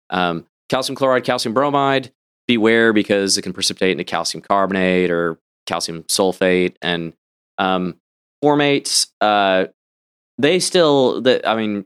[0.10, 2.14] Um, calcium chloride, calcium bromide,
[2.48, 5.38] beware because it can precipitate into calcium carbonate or
[5.68, 6.78] calcium sulfate.
[6.82, 7.12] And
[7.58, 7.98] um,
[8.42, 9.66] formates, uh,
[10.38, 11.84] they still, the, I mean,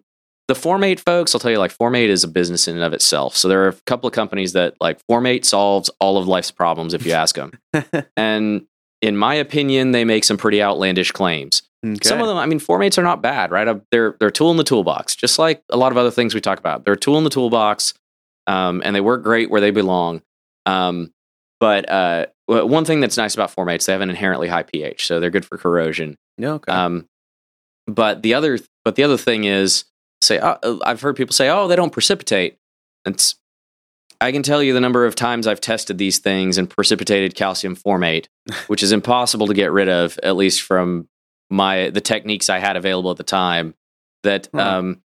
[0.47, 3.35] the formate folks, I'll tell you, like formate is a business in and of itself.
[3.35, 6.93] So there are a couple of companies that like formate solves all of life's problems
[6.93, 7.53] if you ask them.
[8.15, 8.67] and
[9.01, 11.61] in my opinion, they make some pretty outlandish claims.
[11.85, 11.97] Okay.
[12.01, 13.67] Some of them, I mean, formates are not bad, right?
[13.67, 16.33] Uh, They're they're a tool in the toolbox, just like a lot of other things
[16.33, 16.83] we talk about.
[16.83, 17.93] They're a tool in the toolbox,
[18.47, 20.21] um, and they work great where they belong.
[20.65, 21.11] Um,
[21.59, 25.19] but uh, one thing that's nice about formates, they have an inherently high pH, so
[25.19, 26.17] they're good for corrosion.
[26.37, 26.71] Yeah, okay.
[26.71, 27.07] Um,
[27.87, 29.85] but the other, but the other thing is,
[30.21, 32.57] say, uh, I've heard people say, "Oh, they don't precipitate."
[33.05, 33.35] It's,
[34.25, 37.75] I can tell you the number of times I've tested these things and precipitated calcium
[37.75, 38.27] formate,
[38.67, 41.07] which is impossible to get rid of, at least from
[41.49, 43.75] my the techniques I had available at the time.
[44.23, 44.61] That Huh.
[44.61, 45.01] um,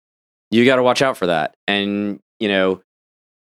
[0.51, 2.81] you got to watch out for that, and you know.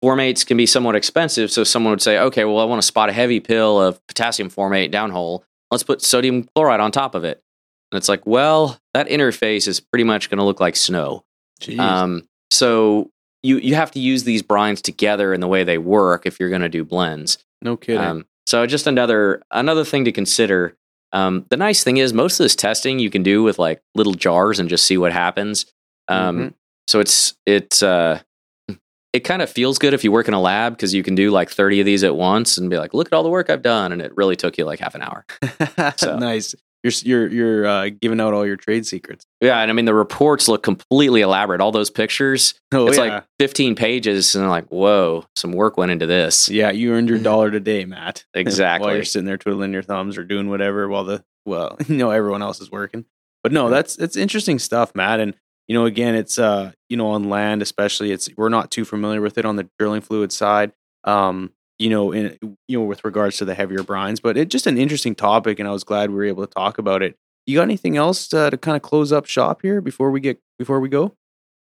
[0.04, 3.08] Formates can be somewhat expensive, so someone would say, "Okay, well, I want to spot
[3.08, 5.42] a heavy pill of potassium formate downhole.
[5.72, 7.42] Let's put sodium chloride on top of it."
[7.90, 11.24] And it's like, well, that interface is pretty much going to look like snow.
[11.60, 11.80] Jeez.
[11.80, 13.10] Um, so
[13.42, 16.48] you you have to use these brines together in the way they work if you're
[16.48, 17.38] going to do blends.
[17.62, 18.00] no kidding.
[18.02, 20.76] Um, so just another another thing to consider.
[21.12, 24.12] Um, the nice thing is most of this testing you can do with like little
[24.14, 25.66] jars and just see what happens.
[26.08, 26.54] Um, Mhm.
[26.88, 28.20] So it's it's uh,
[29.12, 31.30] it kind of feels good if you work in a lab because you can do
[31.30, 33.62] like 30 of these at once and be like, look at all the work I've
[33.62, 35.24] done, and it really took you like half an hour.
[35.96, 36.54] so- nice.
[36.84, 39.24] You're you're you're uh, giving out all your trade secrets.
[39.40, 41.60] Yeah, and I mean the reports look completely elaborate.
[41.60, 43.04] All those pictures, Oh it's yeah.
[43.04, 46.48] like 15 pages, and like, whoa, some work went into this.
[46.48, 48.24] yeah, you earned your dollar today, Matt.
[48.34, 48.86] Exactly.
[48.86, 52.10] while you're sitting there twiddling your thumbs or doing whatever while the well, you know,
[52.10, 53.04] everyone else is working.
[53.42, 55.20] But no, that's it's interesting stuff, Matt.
[55.20, 55.34] And
[55.66, 59.20] you know, again, it's uh, you know, on land especially, it's we're not too familiar
[59.20, 60.72] with it on the drilling fluid side.
[61.04, 62.36] Um, you know, in
[62.66, 65.68] you know, with regards to the heavier brines, but it's just an interesting topic, and
[65.68, 67.16] I was glad we were able to talk about it.
[67.46, 70.38] You got anything else uh, to kind of close up shop here before we get
[70.58, 71.14] before we go?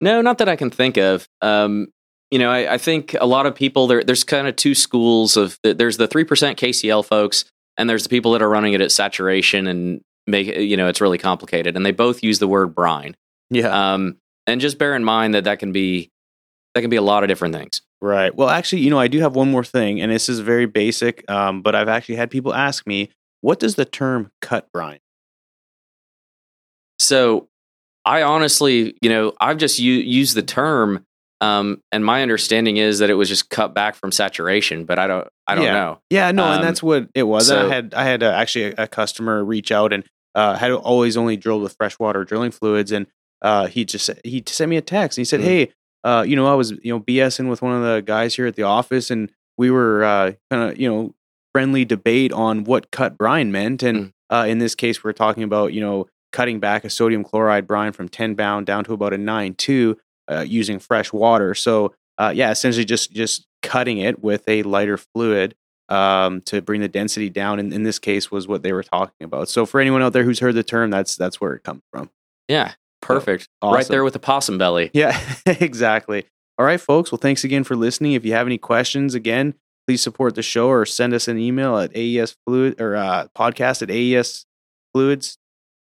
[0.02, 1.28] No, not that I can think of.
[1.42, 1.88] Um,
[2.32, 4.04] you know, I, I think a lot of people there.
[4.04, 5.58] There's kind of two schools of.
[5.64, 7.46] There's the three percent KCL folks,
[7.78, 11.02] and there's the people that are running it at saturation and make you know it's
[11.02, 11.76] really complicated.
[11.76, 13.16] And they both use the word brine.
[13.50, 16.10] Yeah, Um, and just bear in mind that that can be
[16.74, 17.82] that can be a lot of different things.
[18.02, 18.34] Right.
[18.36, 21.30] Well, actually, you know, I do have one more thing, and this is very basic,
[21.30, 23.10] um, but I've actually had people ask me,
[23.42, 25.00] what does the term cut brine?
[27.00, 27.48] So
[28.06, 31.06] I honestly, you know, I've just u- used the term,
[31.42, 35.08] um, and my understanding is that it was just cut back from saturation, but I
[35.08, 35.74] don't, I don't Yeah.
[35.74, 36.00] know.
[36.10, 37.48] Yeah, no, and Um, that's what it was.
[37.48, 40.72] so- I had I had uh, actually a, a customer reach out and uh, had
[40.72, 43.08] always only drilled with freshwater drilling fluids, and
[43.42, 45.18] uh, he just he sent me a text.
[45.18, 45.44] And he said, Mhm.
[45.44, 45.72] "Hey,
[46.04, 48.56] uh, you know, I was you know BSing with one of the guys here at
[48.56, 51.14] the office, and we were uh, kind of you know
[51.54, 54.12] friendly debate on what cut brine meant, and Mm.
[54.30, 57.92] uh, in this case, we're talking about you know cutting back a sodium chloride brine
[57.92, 59.98] from ten pound down to about a nine two
[60.32, 61.54] uh, using fresh water.
[61.54, 65.56] So uh, yeah, essentially just just cutting it with a lighter fluid
[65.90, 67.60] um, to bring the density down.
[67.60, 69.50] And in this case, was what they were talking about.
[69.50, 72.10] So for anyone out there who's heard the term, that's that's where it comes from.
[72.48, 73.48] Yeah, perfect.
[73.64, 73.92] Right awesome.
[73.92, 74.92] there with the possum belly.
[74.94, 76.26] Yeah, exactly.
[76.58, 77.12] All right, folks.
[77.12, 78.14] Well, thanks again for listening.
[78.14, 79.56] If you have any questions, again,
[79.88, 83.82] please support the show or send us an email at AES Fluid or uh, podcast
[83.82, 84.46] at AES
[84.94, 85.38] Fluids.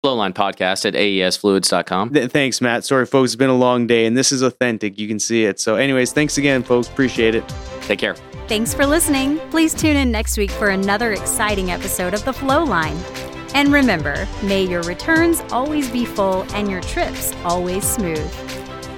[0.04, 2.14] Flowline podcast at aesfluids.com.
[2.14, 2.84] Th- thanks, Matt.
[2.84, 3.30] Sorry, folks.
[3.32, 4.98] It's been a long day, and this is authentic.
[4.98, 5.60] You can see it.
[5.60, 6.88] So, anyways, thanks again, folks.
[6.88, 7.44] Appreciate it.
[7.82, 8.16] Take care.
[8.48, 9.38] Thanks for listening.
[9.52, 12.98] Please tune in next week for another exciting episode of The Flow Line.
[13.54, 18.32] And remember, may your returns always be full and your trips always smooth.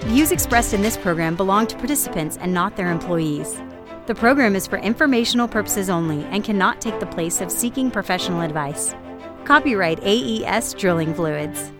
[0.06, 3.60] Views expressed in this program belong to participants and not their employees.
[4.06, 8.42] The program is for informational purposes only and cannot take the place of seeking professional
[8.42, 8.94] advice.
[9.46, 11.72] Copyright AES Drilling Fluids.